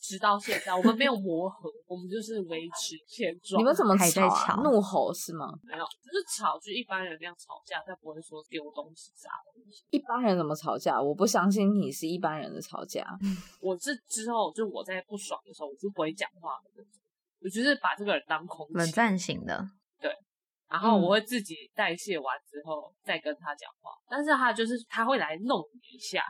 [0.00, 3.60] 直到现在我们没有磨合，我们就是维持现状。
[3.60, 4.46] 你们怎么吵啊？
[4.46, 5.46] 吵怒吼是吗？
[5.62, 9.84] 没有，就是吵，就一般人那样吵架，但不会说丢东西啥东西。
[9.90, 11.00] 一般人怎么吵架？
[11.00, 13.06] 我不相信你是一般人的吵架。
[13.62, 16.92] 我是之后就我在不爽的时候，我就不会讲话的那种，
[17.42, 18.74] 我就是把这个人当空气。
[18.74, 19.68] 冷战型的。
[20.70, 26.22] 然后我会自己代谢完之后再跟他讲话，嗯、但是他就是他会来弄你一下，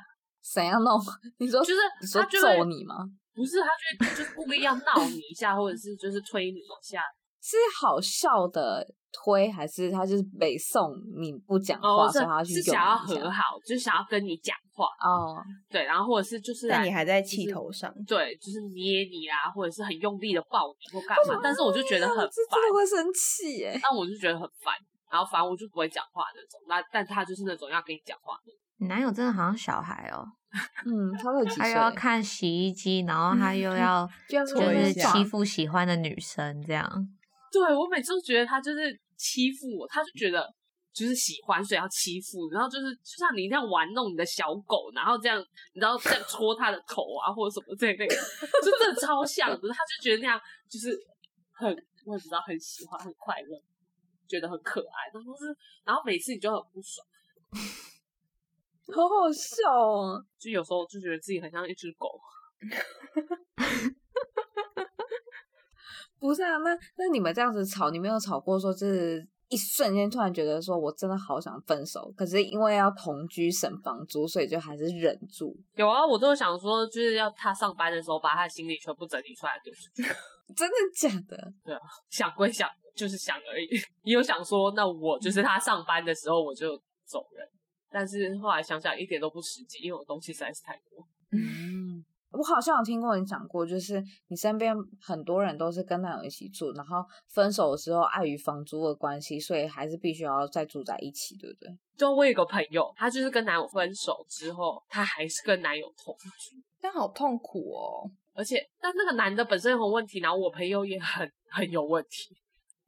[0.52, 0.98] 怎样弄？
[1.38, 1.80] 你说就是
[2.12, 2.94] 他就揍你吗？
[3.34, 3.68] 不是，他
[4.06, 7.02] 就就是故意要闹你一下，或者是就是推你一下，
[7.40, 8.94] 是好笑的。
[9.10, 15.42] 推还是他就是北宋你不讲话，哦、所以他去是想要和好，就是想要跟你讲话哦。
[15.70, 21.40] 对，然后或者是就是，但你还在气头上，就是，对，就是捏你啊，或者是很用力的抱你或干嘛。
[21.42, 23.80] 但是我就觉得很烦，这真的会生气耶。
[23.82, 24.74] 但我就觉得很烦，
[25.10, 26.60] 然后反正我就不会讲话那种。
[26.68, 28.52] 那但他就是那种要跟你讲话的。
[28.76, 30.22] 你男友真的好像小孩哦，
[30.84, 37.08] 嗯，他有他又要看洗衣机，然后他又要 就是欺负喜欢的女生这样。
[37.50, 40.46] 对，我每次都觉得他就是欺负我，他就觉得
[40.92, 45.38] 就是喜欢，所以要欺负，然后就是就像你那样玩弄你的小狗，然后这样，
[45.72, 48.16] 你知道这样戳他的头啊，或者什么这类的，
[48.64, 49.68] 就真的超像的。
[49.68, 50.98] 他就觉得那样就是
[51.52, 51.68] 很，
[52.04, 53.62] 我也不知道很喜欢，很快乐，
[54.26, 55.10] 觉得很可爱。
[55.12, 57.06] 然后是，然后每次你就很不爽，
[58.94, 60.24] 好好笑哦。
[60.38, 62.20] 就有时候就觉得自己很像一只狗。
[66.20, 75.56] 不是啊，那那你们这样子吵，你没有吵过说，就是一瞬间突然觉得说我真的好想分手，可是因为要同居省房租，所以就还是忍住。
[75.76, 80.02] 有啊，我都想说，就是要他上班的时候把他的行李全部整理出来丢出去。
[80.56, 81.52] 真的假的？
[81.64, 83.68] 对啊，想归想，就是想而已。
[84.02, 87.46] 也有想说，那我就是他上班的时候我就走人，
[87.90, 91.06] 但是后来想想一点都不实际，因为我东西实在是太多。
[91.32, 92.04] 嗯。
[92.38, 101.76] 我好像有听过你讲过，就是你身边很多人都是跟男友一起住，然后分手的时候碍于房租的关系，所以还是必须要再住在一起，对不对？
[101.96, 108.08] 就我有个朋友，他就是跟男友分手之后，他还是跟男友同居，但好痛苦哦。
[108.34, 112.36] 而且，但那个男的本身有问题，然后我朋友也很很有问题，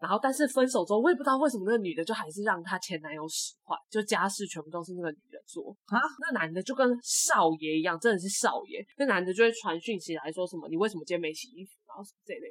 [0.00, 6.00] 然后但是分手之后，我也不知道为什么那个女的就还是让她前男友使唤，就家事全部都是那个女的做啊。
[6.20, 8.84] 那男的就跟少爷一样，真的是少爷。
[8.96, 12.48] 那男的就会传讯息来说什么：“你为什么今天没洗衣服？”然后什么这类。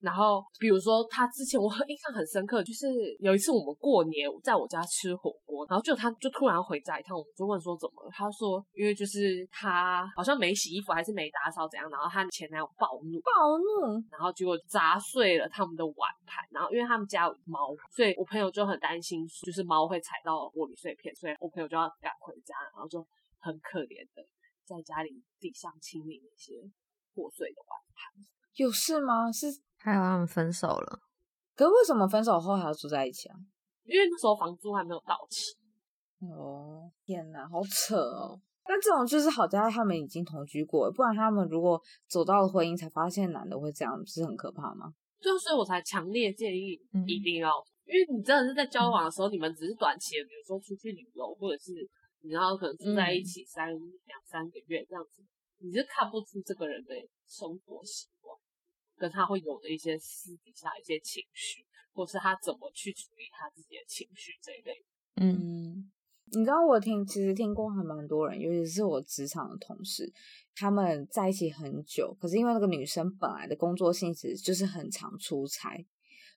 [0.00, 2.86] 然后，比如说他之前我印象很深刻，就是
[3.20, 8.10] 有一次我们过年在我家吃火锅，然后就他就突然回家一趟，我们就问说怎么了？
[8.12, 23.06] 他说因为就是他好像没洗衣服还是没打扫怎样，然后他前男友暴怒，暴怒，然后结果砸碎了他们的碗盘，然后因为他们家有猫，所以我朋友就很担心，就是猫会踩到玻璃碎片，所以我朋友就要赶回家，然后就
[23.38, 24.22] 很可怜的
[24.64, 26.60] 在家里地上清理那些
[27.14, 28.39] 破碎的碗盘。
[28.54, 29.30] 有事吗？
[29.32, 29.46] 是
[29.78, 31.00] 还有他们分手了，
[31.54, 33.36] 可是为什么分手后还要住在一起啊？
[33.84, 35.56] 因为那时候房租还没有到期。
[36.20, 38.40] 哦，天哪，好扯哦！
[38.62, 44.92] 但这种就是好在他们已经同居过，不然他们如果走到了婚姻才发现男的会这样，不是很可怕吗？
[45.18, 51.72] 就所以我才强烈建议一定要，嗯、因为你真的是在交往的时候，嗯、你们只是短期的，比如说出去旅游，或者是
[52.20, 55.24] 你然后可能住在一起三两、嗯、三个月这样子，
[55.58, 56.94] 你是看不出这个人的
[57.26, 58.19] 生活习惯。
[59.00, 64.84] 跟他会有的一些私底下一些情绪，或是他怎么去处理他自己的情绪这一类。
[65.16, 65.90] 嗯，
[66.26, 70.12] 你知道我听其实听过还蛮多人，尤其是我职场的同事，
[70.54, 75.82] 他们在一起很久，可是因为那个女生本来的工作性质就是很常出差。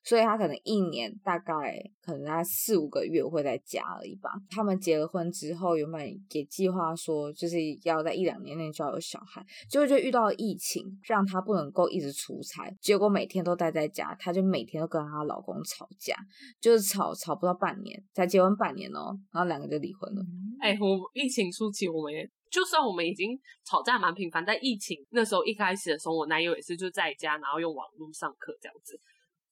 [0.04, 4.30] 所以他可能一年大概可能他四五个月会在家而已吧。
[4.50, 16.16] 他们结了婚之后，原本也计划说就是要在一两年内就要有小孩，结果就遇到了疫情，让他不能够一直出差，结果每天都待在家，他就每天都跟她老公吵架，
[16.60, 20.22] 就是吵吵不到半年，才结婚半年哦，然后两个就离婚了。
[20.60, 29.00] 哎、我疫情初期，我们也就算我们已经吵架蛮频繁，在疫情那时候一开始的时候，我男友也是就在家，然后用网络上课这样子。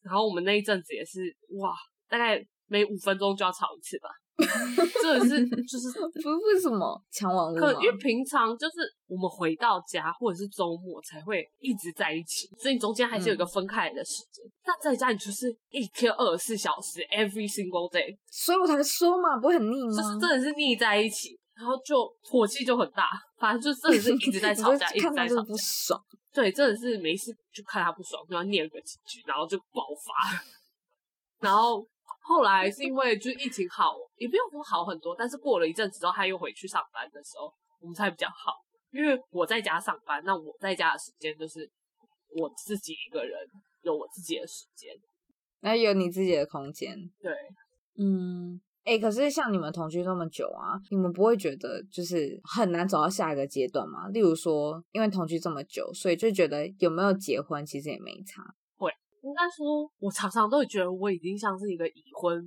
[0.04, 1.74] 然后我们那一阵子也是哇，
[2.10, 4.10] 大概每五分钟就要吵一次吧，
[5.02, 7.60] 真的是就是不是为什么抢网络？
[7.60, 8.76] 可因为平常就是
[9.08, 14.44] 我们回到家或者是周末才会一直在一起，所以中间还是有一个分开来的时间。
[14.66, 19.98] 那、嗯、在家里就是一天二十四小时，every single day，所以我才说嘛，不会很腻吗？
[19.98, 26.04] 就是真的是腻在一起，然后就火气就很大，反正就真的是一直在吵架， 一直在吵架，不爽。
[26.34, 30.44] 对，真的是没事就看他不爽，就要念个几句，然后就爆发。
[31.40, 31.86] 然后
[32.22, 38.54] 后来是因为就疫情好，也不用说好很多，但是过了一阵子之后，他又回去上班的时候，我们才比较好。
[38.92, 41.70] 因为我在家上班，那我在家的时间就是
[42.36, 43.38] 我自己一个人，
[43.82, 44.94] 有我自己的时间，
[45.60, 46.98] 那有你自己的空间。
[47.22, 47.34] 对，
[47.98, 48.62] 嗯。
[48.84, 54.08] 哎、可是像你们同居这么久啊，你们不会觉得就是很难走到下一个阶段吗？
[54.10, 58.44] 例如说，因为同居这么久，所以就觉得有没有结婚其实也没差。
[58.78, 58.91] 会，
[59.22, 62.44] 应该说，我常常都会觉得我已经像是一个已婚。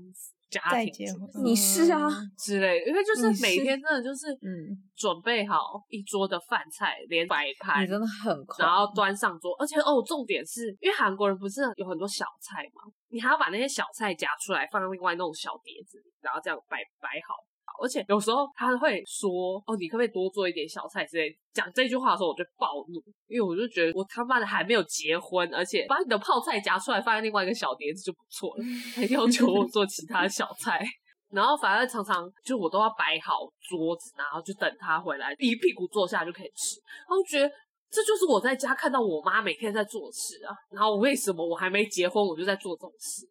[0.61, 17.35] 家庭结婚，你是啊之类的，因为就是每天真的就是嗯，准备好一桌的饭菜，连摆盘，你真的很快，然后端上桌，而且哦，重点是因为韩国人不是有很多小菜嘛，你还要把那些小菜夹出来，放在另外那种小碟子，然后这样摆摆好。
[17.83, 30.85] 而且有时候他会说：“哦，你可不可以多做一点小菜之类？”讲这句话的时候，我就暴怒，因为我就觉得我他妈的还没有结婚，而且把你的泡菜夹出来放在另外一个小碟子就不错了， 还要求我做其他小菜。
[31.31, 36.81] 然后反而常常就我都要摆好桌子，然后就等他回来，一屁股坐下就可以吃。
[37.09, 37.49] 然后觉得
[37.91, 40.55] 这就是我在家看到我妈每天在做事啊。
[40.71, 43.29] 然后为什么我还没结婚我就在做这种事？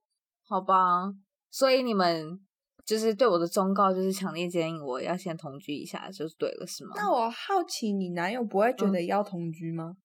[0.47, 1.11] 好吧，
[1.49, 2.39] 所以你们。
[2.85, 6.91] 就是对我的忠告，就是强烈建议我要先同居一下，就是对了，是吗？
[6.97, 9.95] 那我好奇，你男友不会觉得要同居吗？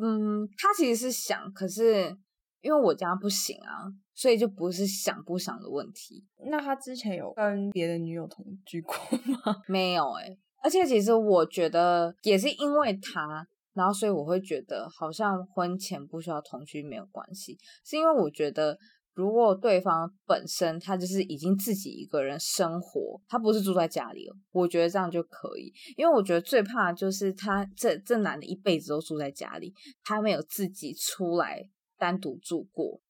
[0.00, 2.16] 嗯，他其实是想，可是
[2.60, 6.24] 因为我家不行啊，所以就不是想不想的问题。
[6.48, 8.94] 那他之前有跟别的女友同居过
[9.44, 9.62] 吗？
[9.66, 18.78] 没有哎、欸，而且其实我觉得也是因为他，然后所以我会觉得好像婚前不需要同居没有关系，是因为我觉得。
[19.14, 25.70] 如果对方本身他就是已经自己一个人生活，他不是住在家里了，我觉得这样就可以。
[25.98, 33.02] 因为我觉得最怕就是他这这男的一辈子都住在家里，他没有自己出来单独住过，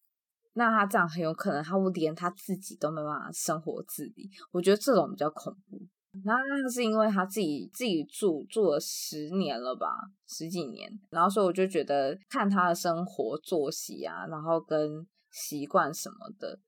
[0.55, 4.29] 那他这样很有可能他会连他自己都没办法生活自理。
[4.51, 5.81] 我觉得这种比较恐怖。
[6.25, 9.87] 然后那是因为他自己自己住住了十年了吧，
[10.29, 15.07] 十几年，然后所以我就觉得看他的生活作息啊，然后跟。
[15.33, 16.61] 习惯什么的，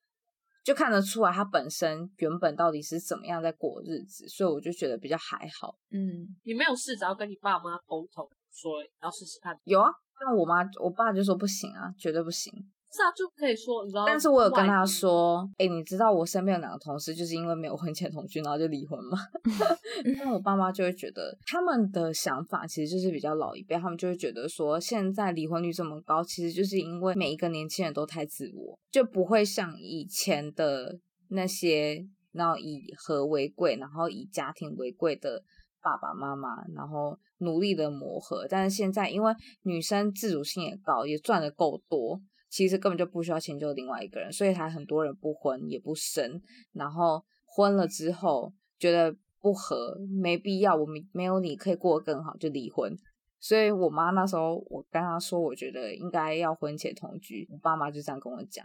[0.64, 5.78] 就看得出来他本身原本到底是怎么样在过日子，所以我就觉得比较还好。
[5.90, 9.56] 嗯，你没有试着要跟你爸妈沟通，说要试试看？
[9.64, 12.52] 有啊，但我妈我爸就说不行啊，绝对不行。
[12.94, 14.04] 是啊，就可以说，你知道。
[14.06, 19.18] 但是我有跟他说，哎、欸，你知道我身边有两个同事，就是因为没有婚前同居，然后就离婚吗？
[20.22, 30.96] 那我爸妈就会觉得，他们的想法其实就是比较老一辈，他们就会觉得说，现在离婚率这么高，其实就是因为每一个年轻人都太自我，就不会像以前的
[31.30, 35.42] 那些，然后以和为贵，然后以家庭为贵的
[35.82, 38.46] 爸爸妈妈，然后努力的磨合。
[38.48, 42.20] 但是现在，因为女生自主性也高，也赚的够多。
[42.54, 46.40] 其实根本就不需要迁就另外一个人，所以才很多人不婚也不生，
[46.72, 52.96] 然后婚了之后觉得不合，没必要，我们没有你可以过得更好，就离婚。
[53.40, 58.64] 所以我妈那时候我跟她说，我觉得应该要婚前同居，我爸妈就这样跟我讲。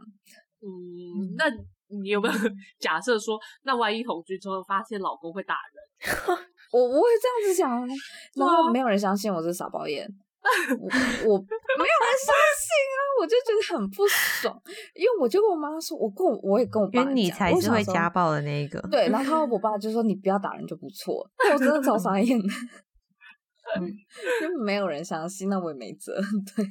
[0.61, 1.45] 嗯，那
[1.87, 2.33] 你有没有
[2.77, 6.37] 假设说，那万一同居之后发现老公会打人？
[6.71, 7.87] 我不会这样子想，
[8.35, 10.07] 然后没有人相信我是傻包眼。
[10.79, 14.61] 我我 没有人相信啊，我就觉得很不爽，
[14.95, 18.79] 因为我就跟我妈说，我跟我我也跟我爸讲，因为你才是会家暴的那一个。
[18.89, 22.47] 对，然后我 爸就说你不要打人就不错，我真的超傻眼的，
[23.79, 23.83] 嗯，
[24.41, 26.15] 因为没有人相信，那我也没辙。
[26.55, 26.65] 对，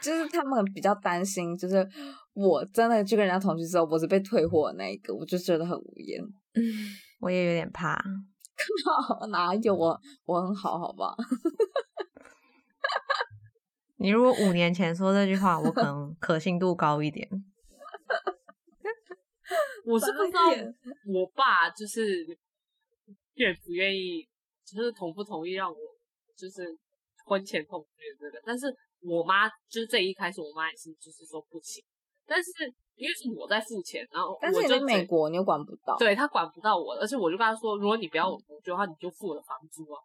[0.00, 1.86] 就是他们比较担心，就是
[2.32, 6.22] 我真的去跟人家同居之后，我是被退货的那一个，我就觉得很无言。
[6.54, 6.62] 嗯，
[7.20, 8.00] 我也有点怕。
[9.30, 10.00] 哪有我？
[10.24, 11.14] 我很好，好吧？
[13.98, 17.28] 你如果五年前说这句话，我可能可信度高一点。
[19.84, 20.40] 我是不知道
[21.06, 22.24] 我爸就是
[23.34, 24.28] 愿不愿意，
[24.64, 25.76] 就是同不同意让我
[26.36, 26.78] 就是
[27.24, 28.66] 婚前同居这个，但是
[29.00, 31.84] 我妈就是这一开始，我妈也是就是说不行，
[32.26, 32.50] 但是。
[33.00, 39.96] 因为是我在付钱，然后我就在美国，你又管不到，对，他管不到我，而且我就跟他说，如果你不要我同居的话，你就付我的房租啊。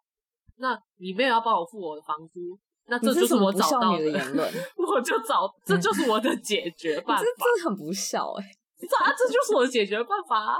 [0.56, 7.22] 那你没有要帮我付我的房租，那这就是我找到的，的言论， 我就找，这就是我的解决办法。
[7.22, 10.56] 这真的很不孝哎、欸，啊，这就是我的解决办法啊。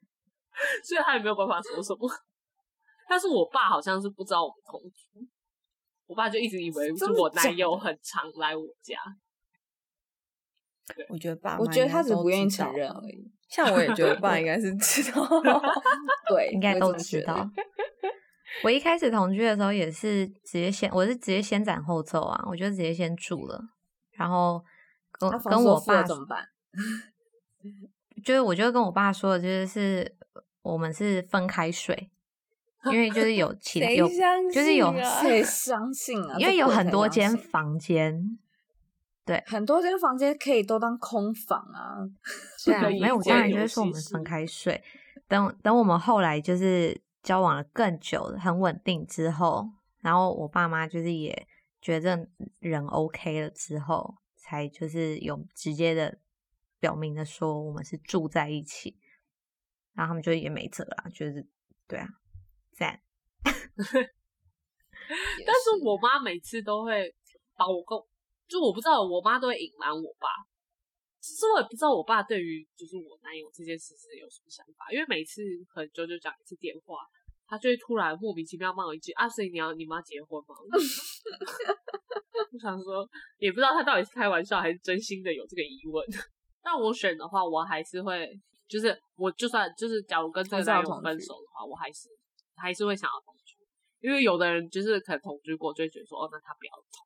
[0.82, 2.10] 所以他也没有办法说什么。
[3.06, 5.28] 但是我爸好像是不知道我们同居，
[6.06, 8.96] 我爸就一直以为是我男友很常来我家。
[11.08, 13.30] 我觉得爸，我觉得他只是不愿意承认而已。
[13.48, 15.26] 像我也觉得 爸应该是知道，
[16.28, 17.50] 对，应该都知道。
[18.64, 23.62] 我一开始同居的时候也是直接先，我是直接先斩后奏啊，我就直接先住了，
[24.12, 24.62] 然后
[25.12, 26.46] 跟跟我爸怎么办？
[28.24, 30.16] 就是我就跟我爸说的，就是是
[30.62, 32.10] 我们是分开睡，
[32.90, 34.08] 因为就是有其有
[34.52, 36.36] 就是有谁相信啊？
[36.38, 38.38] 因为有很多间房间。
[39.28, 41.98] 对，很多间房间可以都当空房啊。
[42.64, 44.82] 对啊，没有，我当然就是说我们分开睡。
[45.26, 49.68] 等等，我们后来就是交往了更久，很稳定之后，
[50.00, 51.46] 然后我爸妈就是也
[51.82, 52.26] 觉得
[52.58, 56.18] 人 OK 了之后，才就是有直接的
[56.80, 58.98] 表明的说我们是住在一起。
[59.92, 61.46] 然后他们就也没辙了，就是
[61.86, 62.08] 对啊，
[62.72, 63.02] 赞。
[63.44, 63.54] 但
[65.54, 67.14] 是我妈每次都会
[67.54, 67.98] 把我跟。
[68.48, 70.28] 就我不知道，我妈都会隐瞒我爸。
[71.20, 77.04] 其实我也不知道我爸对于就是我男友这件事是有什么想法，因为每次很久就讲一次电话，
[77.46, 80.54] 他就会突然莫名其妙骂我一句：“啊，所以你要你妈结婚吗？”
[82.52, 83.06] 我想说，
[83.36, 86.02] 也不知道他到底是开玩笑还是真心的有这个疑问。
[86.62, 88.30] 但我选的话，我还是会，
[88.68, 92.08] 就是我就算就是假如跟这个男友分手的话，我还是
[92.56, 93.56] 还是会想要同居，
[94.00, 97.04] 因为有的人就是可能同居过，就会觉得说：“哦，那他不要同。”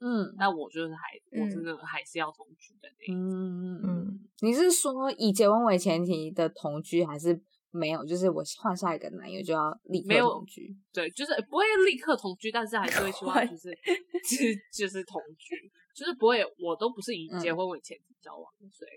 [0.00, 1.00] 嗯，那我就是还，
[1.32, 3.14] 我真的还是要同居的那种。
[3.16, 8.04] 嗯嗯，你是说以结婚为前提的同居，还是没有？
[8.04, 10.76] 就是我换下一个男友就要立刻同居？
[10.92, 13.70] 对，就是不会立刻同居，但是还是会希望就是
[14.22, 18.90] 就是就是同居，就是不会，我都不是以结婚为前提交往，所以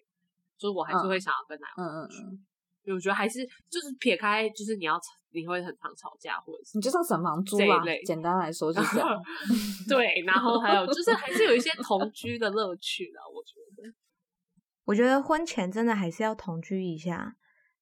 [0.57, 2.21] 就是我还是会想要跟男友同居。
[2.21, 2.45] 嗯嗯嗯。
[2.83, 4.99] 因为我觉得还是就是撇开，就是你要
[5.33, 7.83] 你会很常吵架，或者是你就是要省房租啊。
[8.05, 9.09] 简单来说就是这样。
[9.87, 13.93] 对，然后还有就是还是有一些同居的乐趣的，我觉得。
[14.85, 17.35] 我觉得婚前真的还是要同居一下，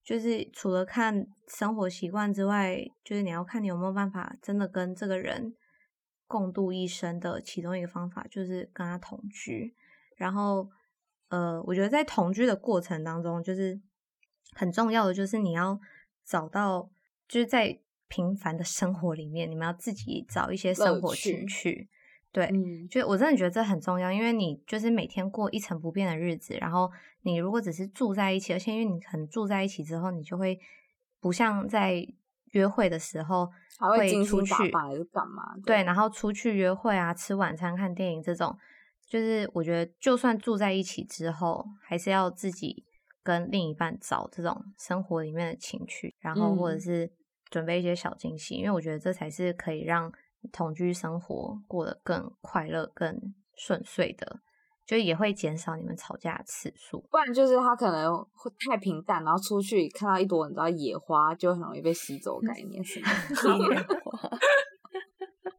[0.03, 5.55] 就是除了看生活习惯之外，就是你要看你有没有办法真的跟这个人
[6.27, 9.73] 共度一生的其中一个方法，就是跟他同居。
[10.17, 10.69] 然后，
[11.29, 13.79] 呃，我觉得在同居的过程当中，就是。
[14.55, 15.79] 很重要的就是你要
[16.25, 16.89] 找到，
[17.27, 21.87] 就是在平凡的生活里面，你们要自己找一些生活情趣。
[22.31, 26.91] 对，嗯，就我真的觉得这很重要，因为你就是每天过一成不变的日子，然后
[27.23, 30.59] 你如果只是住在一起，而且因为你可能住在一起之后，你就会
[31.19, 32.07] 不像在
[32.51, 33.49] 约会的时候
[33.95, 35.55] 会出去，还是干嘛？
[35.65, 38.55] 对，然后出去约会啊，吃晚餐、看电影这种。
[39.07, 42.85] 就是我觉得就算住在一起之后，还是要自己
[43.23, 47.11] 跟另一半找这种生活里面的情趣，然后或者是
[47.49, 50.11] 准备一些小惊喜，嗯、因为我觉得这才是可以让
[50.51, 54.39] 同居生活过得更快乐、更顺遂的。
[54.85, 62.39] 就也会减少你们吵架的次数，不然就是他可能会太平淡，然后出去看到一朵你知道野花，就很容易被吸走。
[62.39, 63.11] 概念是吗？
[63.69, 64.29] 野花。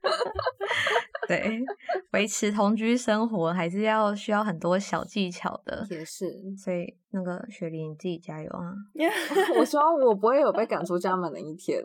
[1.31, 1.63] 对，
[2.11, 5.87] 维持同居生活还是要需要很多小技巧的。
[5.89, 6.27] 也是，
[6.57, 8.75] 所以那个雪梨你自己加油啊！
[9.57, 11.81] 我希望我不会有被赶出家门的一天。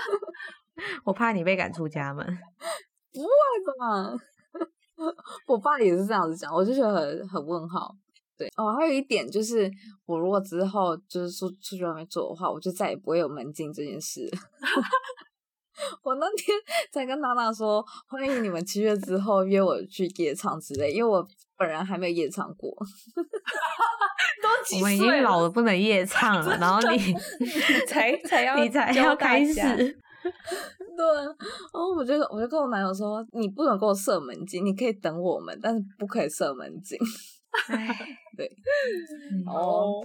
[1.04, 2.24] 我怕你被赶出家门。
[3.12, 3.28] 不会
[3.78, 4.14] 吧？
[5.46, 7.94] 我爸也是这样子讲，我就觉得很很问号。
[8.38, 9.70] 对哦，还有一点就是，
[10.06, 14.26] 我如果之后就是出出去外面做的话，我就再也不会有门禁这件事。
[16.02, 16.56] 我那天
[16.90, 22.70] 在跟娜娜说，欢迎你们七月之后约我去夜场之类，因为我本人还没有夜唱过。
[24.76, 27.14] 我们已经老了，不能夜唱了，然后你
[27.86, 29.54] 才才要你才要开始。
[29.54, 36.98] 对，然后我就我就跟我男友说，你不能给我设门禁，你可以等我们，但是不可以设门禁。
[38.36, 38.50] 对，
[39.46, 40.02] 哦，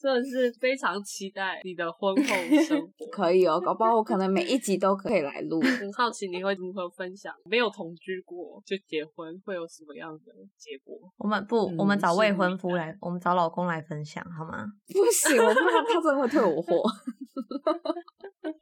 [0.00, 2.22] 真的是非常期待你的婚后
[2.66, 3.06] 生活。
[3.12, 5.60] 可以哦，搞不好我可能每一集都可以来录。
[5.60, 10.96] 很好奇你会如何分享没有同居过就结婚会有什么样的结果？
[11.18, 14.64] 我们不，嗯、我们找未婚夫来，我们找老公来分享好吗？
[14.88, 16.82] 不行，我怕他真的会退我货。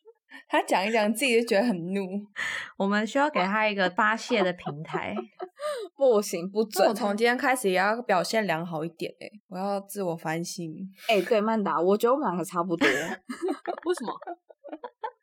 [0.49, 2.01] 他讲一讲，自己就觉得很怒。
[2.79, 5.15] 我们需要给他一个发泄的平台。
[5.97, 6.89] 不行，不准。
[6.89, 10.73] 我从今天开始也要表现良好一点诶，我要自我反省。
[11.09, 12.87] 哎，对，曼达，我觉得我们两个差不多。
[12.89, 14.13] 为什么？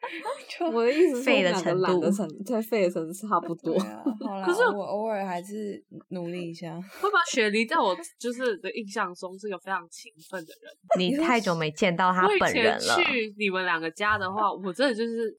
[0.73, 2.01] 我的意思是，废的程度，
[2.45, 3.77] 对，废的程度差不多。
[3.79, 6.73] 啊、好 啦，可是我偶尔还是努力一下。
[7.01, 10.71] 会把雪梨在我就是的印象中是个非常勤奋的人。
[10.99, 12.95] 你太久没见到他本人了。
[12.95, 15.35] 去你们两个家的话，我真的就是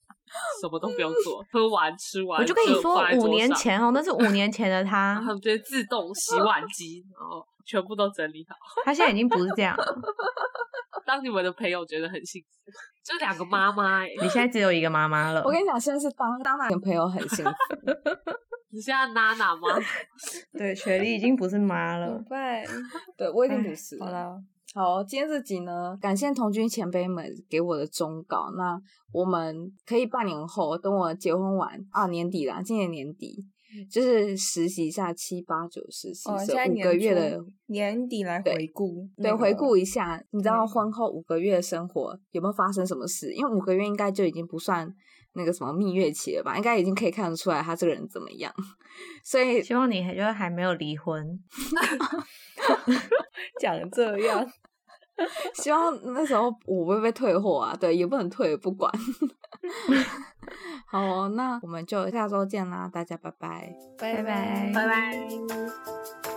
[0.61, 2.41] 什么都不用做，喝完吃完。
[2.41, 8.57] 我就跟你说，五年前哦，那是五年前的他， 他们就自动洗碗机，然后全部都整理好。
[8.85, 9.85] 他现在已经不是这样了。
[11.05, 12.73] 当你们的朋友觉得很幸福，
[13.05, 15.43] 就两个妈妈哎，你现在只有一个妈妈了。
[15.45, 17.51] 我跟你讲，现在是当当那个朋友很幸福。
[18.71, 19.69] 你现在娜娜吗？
[20.59, 22.21] 对，雪莉已经不是妈了。
[22.29, 22.65] 对，
[23.17, 23.97] 对我已经不是。
[24.01, 24.35] 好了，
[24.75, 28.51] 好，今天这集呢，感谢童军前辈们给我的忠告。
[28.57, 28.77] 那
[29.13, 33.47] 我们可以半年后，等我结婚完啊，年底啦，今年年底。
[33.91, 43.33] 就是实习一下七八九十实习，是五个月的年底来回顾，对，回顾一下，你知道婚后五个月的生活有没有发生什么事？
[43.33, 44.89] 因为五个月应该就已经不算
[45.35, 46.57] 那个什么蜜月期了吧？
[46.57, 48.53] 应该已经可以看得出来他这个人怎么样。
[49.23, 51.23] 所以希望你还就还没有离婚，
[53.61, 54.47] 讲这样，
[55.55, 58.93] 希望那时候我不会被退货啊，对，也不能退，不管。
[60.87, 66.36] 好哦，那我们就下周见啦，大家拜拜，拜拜，拜拜。